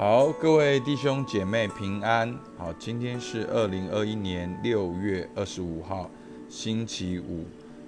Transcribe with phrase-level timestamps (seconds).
[0.00, 2.34] 好，各位弟兄姐妹平安。
[2.56, 6.10] 好，今天是二零二一年六月二十五号，
[6.48, 7.44] 星期五。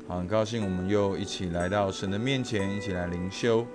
[0.07, 3.67] 好，很高兴我们又一起来到神的面前，一起来灵修。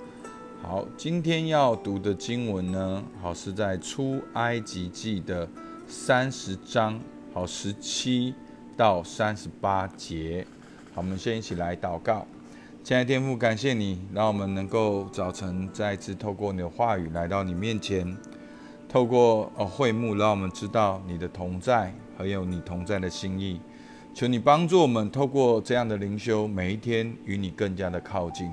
[0.62, 5.50] 好，今天要读的经文呢，好是在出埃及记的
[5.88, 7.00] 三十章，
[7.34, 8.36] 好十七
[8.78, 10.46] 到三十八节。
[10.94, 12.28] 好，我们先一起来祷告。
[12.88, 18.16] 亲爱的天父，感谢你，让我们能够早晨再次透过你的话语来到你面前，
[18.88, 23.60] 透过呃会幕，让我们知道你的同在，还有你同在的心意。
[24.14, 28.50] 求你帮助我们，透过这样的灵修，每一天与你更加的靠近。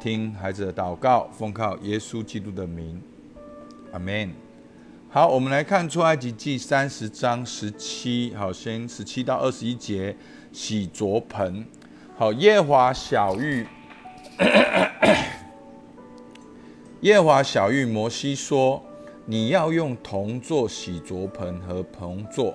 [0.00, 2.98] 听孩子的祷告，奉靠耶稣基督的名，
[3.92, 4.32] 阿门。
[5.10, 10.16] 好，我们来看出埃及记三十章十七，好，先十七到二十一节，
[10.50, 11.66] 洗濯盆。
[12.20, 13.66] 好，耶华小玉，
[17.00, 18.82] 耶华小玉摩西说
[19.24, 22.54] ：“你要用铜做洗濯盆和盆座，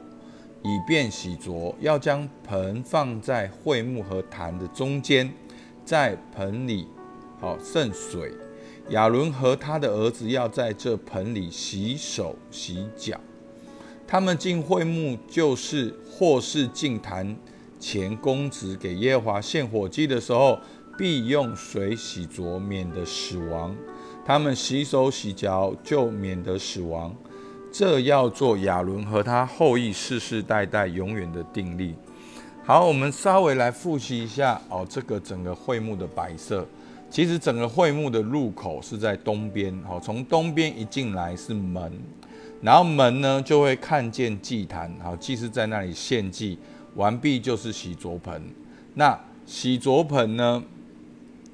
[0.61, 1.73] 以便洗濯。
[1.80, 5.33] 要将盆放在会幕和坛的中间，
[5.83, 6.88] 在盆里
[7.41, 8.31] 好渗水。
[8.89, 13.19] 亚伦和他的儿子要在这盆里洗手洗脚。
[14.05, 17.35] 他们进会幕，就是或是进坛。”
[17.88, 20.59] 前公子给耶和华献火祭的时候，
[20.97, 23.75] 必用水洗濯，免得死亡。
[24.25, 27.16] 他们洗手洗脚，就免得死亡。
[27.72, 31.94] 这要做亚伦和他后裔世世代代永远的定力。
[32.63, 36.66] 好，我们稍微来复习一下哦，这个整个会幕的摆设。
[37.11, 41.94] 其实整个会幕的入口是在东边，好，从东边一进来是门，
[42.63, 46.58] 然后门呢就会看见祭坛，好，祭司在那里献祭。
[46.95, 48.41] 完毕就是洗濯盆，
[48.95, 50.63] 那洗濯盆呢？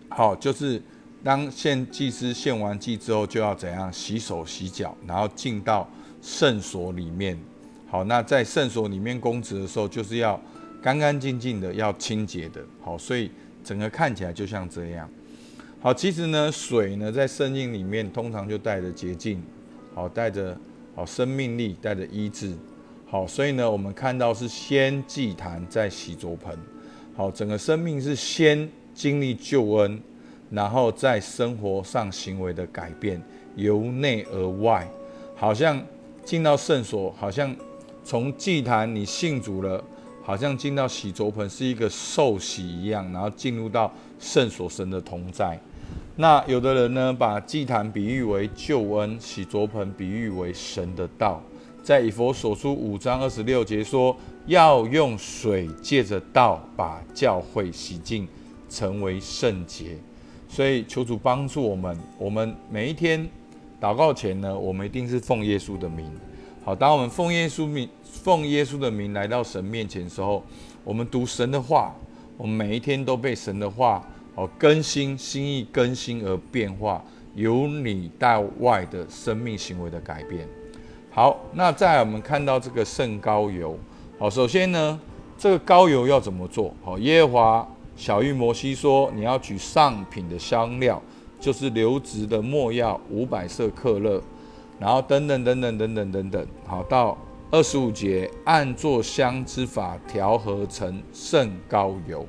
[0.10, 0.82] 好，就是
[1.24, 5.88] 当献祭司献完祭之后，就要怎样洗手洗脚，然后进到
[6.22, 7.38] 圣所里面。
[7.90, 10.40] 好，那在圣所里面供职的时候，就是要
[10.82, 12.62] 干干净净的，要清洁的。
[12.82, 13.32] 好，所以
[13.64, 15.10] 整个看起来就像这样。
[15.82, 19.42] 好，其实呢，水呢在圣经里面通常就带着洁净，
[19.96, 20.58] 好，带着
[20.96, 22.54] 好生命力，带着医治。
[23.12, 26.58] 好，所以呢，我们看到是先祭坛，再洗濯盆。
[27.14, 30.02] 好，整个生命是先经历救恩，
[30.50, 33.22] 然后在生活上行为的改变，
[33.58, 34.88] 由内而外，
[35.36, 35.78] 好像
[36.24, 37.54] 进到圣所，好像
[38.02, 39.84] 从祭坛你信主了，
[40.24, 45.60] 好像进到洗濯盆是一个受洗一样，然后进入到圣所神的同在。
[46.16, 51.44] 那有的人呢，把祭坛比喻为救恩，洗濯盆比喻为神的道。
[51.84, 54.16] 在以佛所书五章二十六节说，
[54.46, 58.28] 要用水借着道把教会洗净，
[58.70, 59.98] 成为圣洁。
[60.48, 63.28] 所以求主帮助我们，我们每一天
[63.80, 66.12] 祷告前呢，我们一定是奉耶稣的名。
[66.64, 70.44] 好，当我们奉耶稣名、奉耶稣的名来到神面前的时候，
[70.84, 71.96] 我们读神的话，
[72.38, 77.04] 我们每一天都被神的话哦更新心意更新而变化，
[77.34, 80.48] 由里到外的生命行为的改变。
[81.14, 83.78] 好，那再我们看到这个圣膏油。
[84.18, 84.98] 好，首先呢，
[85.38, 86.74] 这个膏油要怎么做？
[86.82, 87.68] 好，耶和华
[87.98, 91.02] 小玉摩西说，你要取上品的香料，
[91.38, 94.22] 就是流质的墨药五百色克勒，
[94.80, 96.48] 然后等等等等等等等等。
[96.66, 97.18] 好，到
[97.52, 102.26] 二十五节，按做香之法调和成圣膏油。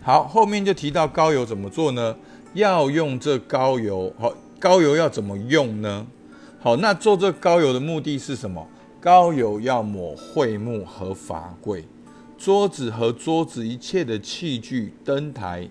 [0.00, 2.16] 好，后面就提到膏油怎么做呢？
[2.54, 6.06] 要用这膏油，好，膏油要怎么用呢？
[6.64, 8.66] 好，那做这膏油的目的是什么？
[8.98, 11.84] 膏油要抹会幕和法柜、
[12.38, 15.68] 桌子和桌子一切的器具、灯台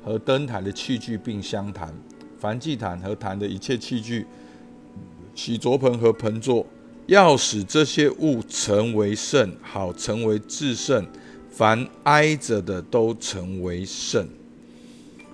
[0.00, 1.92] 和灯台的器具，并香坛、
[2.38, 4.24] 凡祭坛和坛的一切器具、
[5.34, 6.64] 洗濯盆和盆座，
[7.08, 11.04] 要使这些物成为圣，好成为至圣。
[11.50, 14.24] 凡挨着的都成为圣。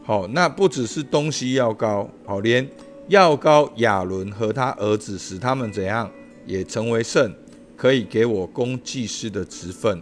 [0.02, 2.66] 好，那不只是东西要高，好连。
[3.08, 6.10] 要高亚伦和他儿子，使他们怎样
[6.46, 7.30] 也成为圣，
[7.76, 10.00] 可以给我供祭司的职分。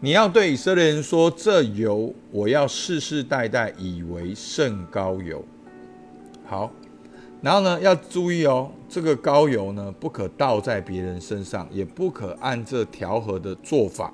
[0.00, 5.42] 你要对以色列人说：这油我要世世代代以为圣膏油。
[6.44, 6.70] 好，
[7.40, 14.12] 然后呢，要注意哦，这个膏油呢，不可倒在别人身上，也不可按这调和的做法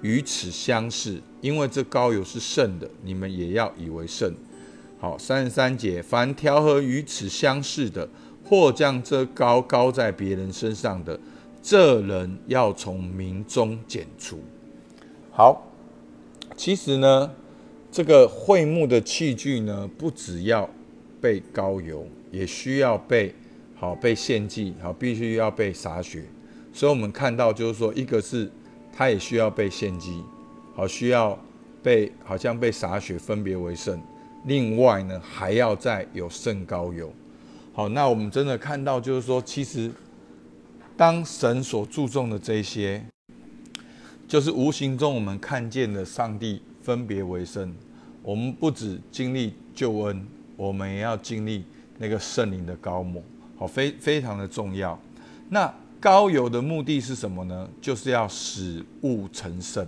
[0.00, 4.32] 与此相似，因为这膏油是圣的，你们也要以为圣。
[5.00, 8.08] 好，三十三节，凡调和与此相似的，
[8.44, 11.18] 或将这高高在别人身上的，
[11.62, 14.40] 这人要从民中剪除。
[15.30, 15.70] 好，
[16.56, 17.30] 其实呢，
[17.92, 20.68] 这个会幕的器具呢，不只要
[21.20, 23.32] 被高油，也需要被
[23.76, 26.24] 好被献祭，好必须要被洒血。
[26.72, 28.50] 所以我们看到就是说，一个是
[28.92, 30.24] 它也需要被献祭，
[30.74, 31.38] 好需要
[31.84, 34.02] 被好像被洒血分别为圣。
[34.44, 37.12] 另外呢，还要再有圣膏油。
[37.72, 39.90] 好，那我们真的看到就是说，其实
[40.96, 43.04] 当神所注重的这些，
[44.26, 47.74] 就是无形中我们看见的上帝分别为圣。
[48.22, 50.26] 我们不止经历救恩，
[50.56, 51.64] 我们也要经历
[51.98, 53.22] 那个圣灵的高抹。
[53.56, 54.98] 好，非非常的重要。
[55.48, 57.68] 那高油的目的是什么呢？
[57.80, 59.86] 就是要使物成圣。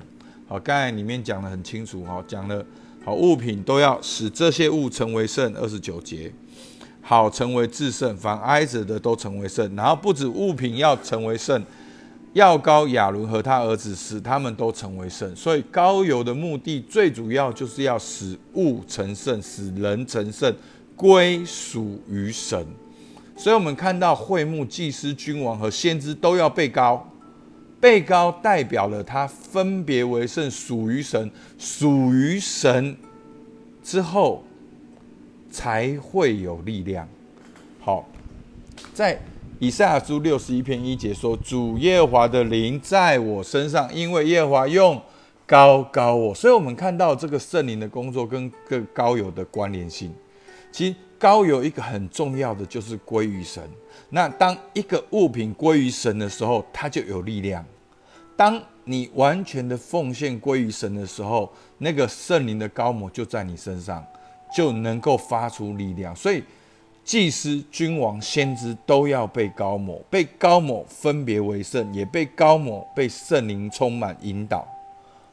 [0.48, 2.64] 好，刚才里面讲的很清楚，哈，讲了
[3.02, 5.54] 好物品都要使这些物成为圣。
[5.54, 6.32] 二十九节，
[7.00, 9.74] 好成为至圣，凡挨着的都成为圣。
[9.74, 11.64] 然后不止物品要成为圣，
[12.34, 15.34] 要高亚伦和他儿子使他们都成为圣。
[15.34, 20.54] 所以高油的目的最主要就是要使物成圣，使人成圣，
[20.94, 22.66] 归属于神。
[23.34, 27.09] 所以，我们看到会幕、祭司、君王和先知都要被高，
[27.80, 32.94] 被高代表了他分别为圣，属于神，属于神
[33.82, 34.44] 之后
[35.50, 37.08] 才会有力量。
[37.80, 38.06] 好，
[38.92, 39.18] 在
[39.58, 45.00] 以赛亚书六十一篇一节说：“主耶和华的灵在我身上，因为耶和华用
[45.46, 50.12] 高高我。”所以，我们看到这个圣灵的工作跟各高有的关联性。
[50.70, 50.94] 其。
[51.20, 53.62] 高有一个很重要的，就是归于神。
[54.08, 57.62] 那当一个物品归于神的时候，它就有力量。
[58.34, 64.02] 当你完全的奉献归于神的时候，那个圣灵的高摩就在你身上，
[64.56, 66.16] 就能够发出力量。
[66.16, 66.42] 所以，
[67.04, 74.66] 祭司、君王、先知都要被高某，被高某分别为圣，也被高某被圣灵充满引导。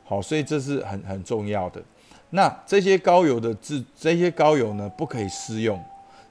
[0.03, 1.81] 好，所以这是很很重要的。
[2.29, 5.81] 那这些高油的字，这些高油呢，不可以私用，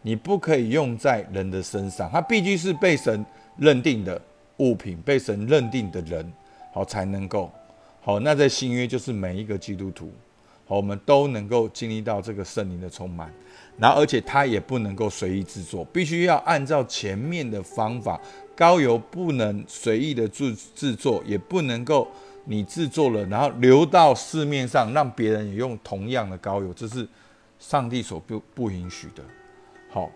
[0.02, 3.24] 你不可以用在人的身上，它必须是被神
[3.56, 4.20] 认定的
[4.58, 6.30] 物品，被神认定的人，
[6.72, 7.50] 好才能够
[8.02, 8.20] 好。
[8.20, 10.12] 那在新约就是每一个基督徒，
[10.66, 13.32] 好，我们都能够经历到这个圣灵的充满，
[13.78, 18.20] 然后而且它也不能够随意制作，必须要按照前面的方法，
[18.56, 22.08] 高油不能随意的制制作，也不能够。
[22.48, 27.04] 你制作了，然后流到市面上，让别人也用同样的高油，这是
[27.58, 29.22] 上帝所不不允许的。
[29.90, 30.08] 好，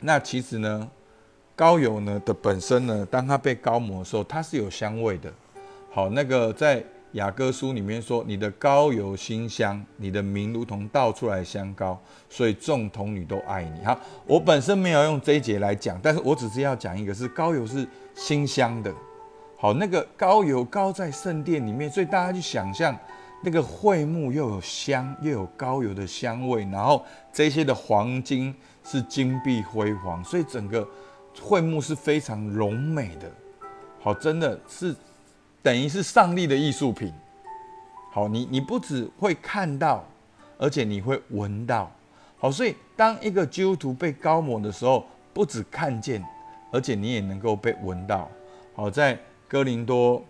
[0.00, 0.90] 那其实呢，
[1.54, 5.32] 高油呢的本身呢，当它被高磨的时候，它是有香味的。
[5.88, 11.98] 好，那个在雅歌书里面说，你的膏油馨香，你的名如同倒出来香膏，
[12.28, 13.84] 所以众童女都爱你。
[13.84, 18.92] 好，我本身没有用这一节来讲，但是我只是要讲一个，是膏油是馨香的。
[19.56, 22.94] 好，那个高油高在圣殿里面，所以大家去想象，
[23.42, 28.54] 那个会幕又有香，又有高油的香味，然后这些的黄金
[28.84, 30.86] 是金碧辉煌，所以整个
[31.40, 33.30] 会幕是非常荣美的。
[34.02, 34.94] 好，真的是
[35.66, 37.12] 等于是上帝的艺术品。
[38.12, 40.04] 好，你你不只会看到，
[40.58, 41.90] 而且你会闻到。
[42.38, 45.04] 好，所以当一个基督徒被高抹的时候，
[45.34, 46.24] 不只看见，
[46.70, 48.30] 而且你也能够被闻到。
[48.76, 49.18] 好，在
[49.48, 50.22] 哥林多，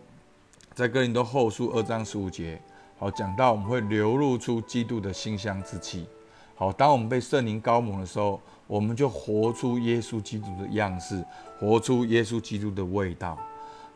[0.72, 2.58] 在哥林多后书二章十五节，
[2.96, 6.06] 好讲到我们会流露出基督的馨香之气。
[6.54, 11.22] 好，当我们被圣灵高蒙的时候，我们就活出耶稣基督的样式，
[11.60, 13.38] 活出耶稣基督的味道。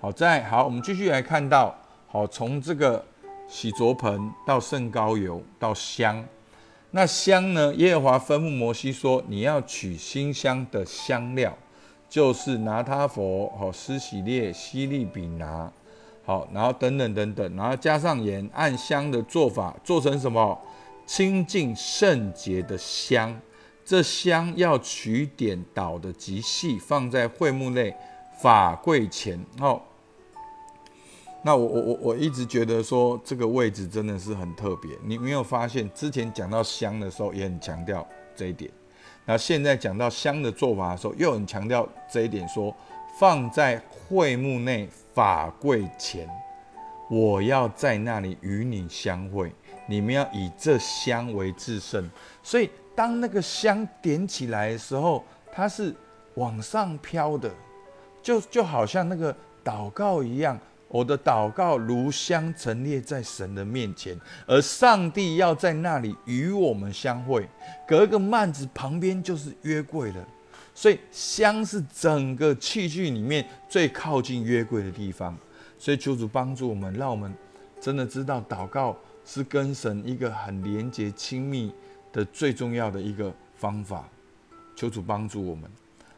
[0.03, 1.75] 好，再好，我们继续来看到，
[2.09, 3.05] 好从这个
[3.47, 6.25] 洗濯盆到圣膏油到香，
[6.93, 7.75] 那香呢？
[7.75, 11.55] 耶和华吩咐摩西说：“你要取馨香的香料。”
[12.09, 15.71] 就是拿他佛好施洗列西利比拿
[16.25, 20.59] 好，然后等等等等，然后加上盐，按香的做法做成什么
[21.05, 23.39] 清净圣洁的香。
[23.85, 27.95] 这香要取点捣的极细，放在会幕内
[28.41, 29.39] 法柜前。
[29.61, 29.81] 哦，
[31.43, 34.91] 那我我我我一直觉得说这个位置真的是很特别。
[35.03, 38.07] 你没有发现之前讲到香的时候也很强调
[38.37, 38.71] 这一点。
[39.25, 42.75] 那现在讲到香的做法的时候，又很强调这一点，说
[43.19, 46.29] 放在会幕内法柜前，
[47.09, 49.53] 我要在那里与你相会，
[49.87, 52.11] 你们要以这香为至圣。
[52.43, 55.95] 所以当那个香点起来的时候，它是
[56.35, 57.51] 往上飘的，
[58.23, 60.59] 就就好像那个祷告一样。
[60.91, 67.49] 我的祷告如香陈列在神的面前，而上帝要在那里与我们相会。
[67.87, 70.29] 隔个幔子旁边就是约柜了，
[70.75, 75.39] 所以香是整个器具里面最靠近约柜的地方。
[75.79, 77.33] 所以求主帮助我们，让我们
[77.81, 81.73] 真的知道祷告是跟神一个很连接、亲密
[82.13, 84.09] 的最重要的一个方法。
[84.75, 85.71] 求主帮助我们。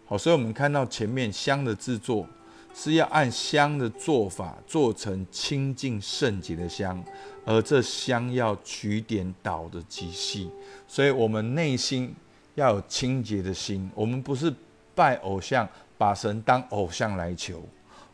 [0.07, 2.26] 好，所以我们看到前面香的制作
[2.75, 7.02] 是要按香的做法做成清净圣洁的香，
[7.45, 10.50] 而这香要取点捣的极细，
[10.87, 12.14] 所以我们内心
[12.55, 13.91] 要有清洁的心。
[13.95, 14.52] 我们不是
[14.95, 17.62] 拜偶像，把神当偶像来求，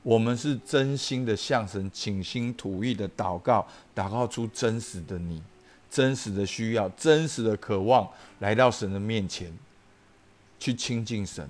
[0.02, 5.42] 我们是真心的向神倾心吐意的祷告，祷告出真实的你。
[5.90, 8.06] 真实的需要，真实的渴望，
[8.40, 9.50] 来到神的面前，
[10.60, 11.48] 去亲近神。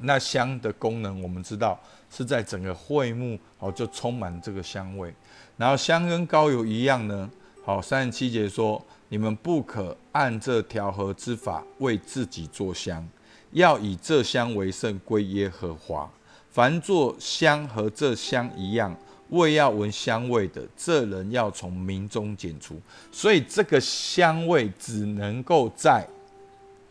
[0.00, 1.80] 那香的功能，我们知道
[2.16, 5.12] 是在整个会幕，好就充满这个香味。
[5.58, 7.28] 然后香跟膏油一样呢，
[7.62, 13.06] 好三十七节说：你们不可按这调和之法为自己做香，
[13.52, 16.10] 要以这香为圣，归耶和华。
[16.50, 18.96] 凡做香和这香一样。
[19.30, 22.80] 味要闻香味的，这人要从民中剪除。
[23.10, 26.06] 所以这个香味只能够在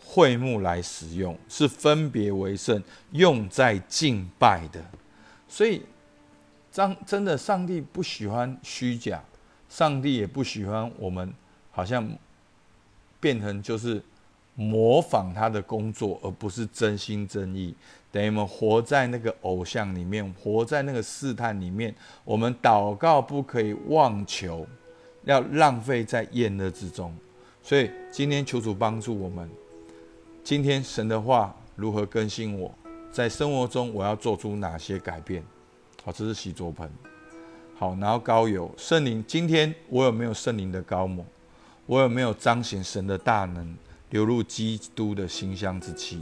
[0.04, 4.84] 会幕来使用，是分别为圣，用在敬拜的。
[5.56, 5.82] 所以，
[6.70, 9.24] 真真的，上帝不喜欢虚假，
[9.70, 11.34] 上帝也不喜欢我们
[11.72, 12.06] 好像
[13.22, 14.04] 变成就是
[14.56, 17.74] 模仿他的工作，而不是真心真意。
[18.12, 21.96] 等于我们活在那个偶像里面，活在那个试探里面。
[22.26, 24.68] 我们祷告不可以妄求，
[25.24, 27.16] 要浪费在厌乐之中。
[27.64, 29.50] 所以今天求主帮助我们。
[30.44, 32.70] 今天神的话如何更新我？
[33.16, 35.42] 在生活中我要做出哪些改变？
[36.04, 36.92] 好，这是洗桌盆。
[37.74, 39.24] 好，然后膏油圣灵。
[39.26, 41.26] 今天我有没有圣灵的膏抹？
[41.86, 43.74] 我有没有彰显神的大能，
[44.10, 46.20] 流入基督的馨香之气？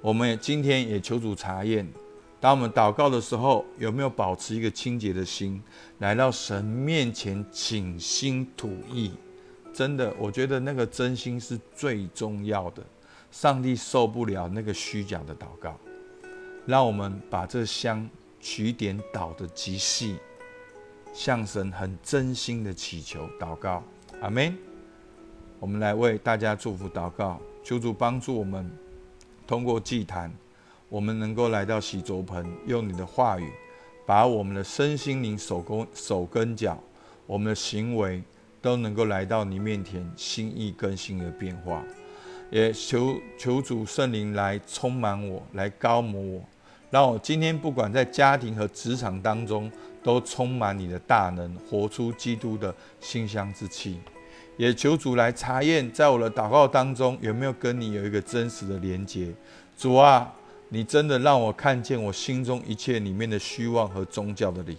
[0.00, 1.84] 我们也今天也求主查验，
[2.38, 5.60] 当我们祷告的时候，有没有保持一个清洁的心，
[5.98, 9.10] 来到神面前倾心吐意？
[9.72, 12.84] 真的，我觉得那个真心是最重要的。
[13.32, 15.76] 上帝受不了那个虚假的祷告，
[16.66, 18.08] 让我们把这香
[18.40, 20.16] 取点倒的极细，
[21.12, 23.82] 向神很真心的祈求祷告。
[24.20, 24.56] 阿门。
[25.60, 28.70] 我们来为大家祝福祷告，求主帮助我们。
[29.46, 30.30] 通过祭坛，
[30.88, 33.50] 我们能够来到洗濯盆，用你的话语，
[34.04, 36.78] 把我们的身心灵、手工手跟脚，
[37.26, 38.22] 我们的行为，
[38.60, 41.82] 都能够来到你面前，心意更新而变化。
[42.50, 46.44] 也求求主圣灵来充满我，来高摩我，
[46.94, 49.68] 让我今天不管在家庭和职场当中，
[50.00, 53.98] 都充满你的大能，活出基督的馨香之气。
[54.56, 59.26] 也求主来查验，在我的祷告当中有没有跟你有一个真实的连接。
[59.76, 60.32] 主啊，
[60.68, 64.78] 你真的让我看见我心中一切里面的虚妄和宗教的灵。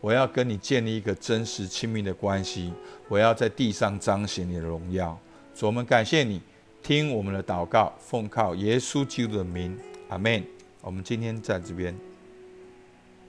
[0.00, 2.72] 我要跟你建立一个真实亲密的关系。
[3.06, 5.16] 我要在地上彰显你的荣耀。
[5.54, 6.42] 主，我们感谢你，
[6.82, 9.78] 听我们的祷告，奉靠耶稣基督的名，
[10.08, 10.42] 阿门。
[10.82, 12.11] 我们今天在这边。